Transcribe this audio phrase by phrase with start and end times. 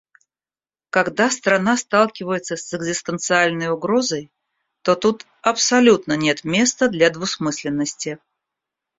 [0.89, 4.31] Когда страна сталкивается с экзистенциальной угрозой,
[4.81, 8.17] то тут абсолютно нет места для двусмысленности.